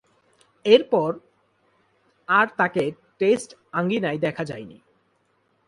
এরপর 0.65 1.11
আর 2.27 2.47
তাকে 2.57 2.83
টেস্ট 3.19 3.49
আঙ্গিনায় 3.71 4.17
দেখা 4.17 4.43
যায়নি। 4.45 4.77